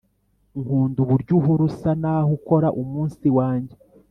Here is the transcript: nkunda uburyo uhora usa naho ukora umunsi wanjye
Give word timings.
nkunda 0.61 0.97
uburyo 1.05 1.31
uhora 1.39 1.61
usa 1.69 1.91
naho 2.01 2.29
ukora 2.37 2.67
umunsi 2.81 3.27
wanjye 3.37 3.75